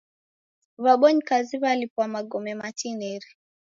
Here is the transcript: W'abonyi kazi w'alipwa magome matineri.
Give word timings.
W'abonyi 0.83 1.21
kazi 1.29 1.55
w'alipwa 1.61 2.03
magome 2.15 2.51
matineri. 2.61 3.29